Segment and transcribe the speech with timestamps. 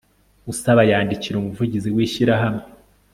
[0.51, 2.63] usaba yandikira umuvugizi w ishyirahamwe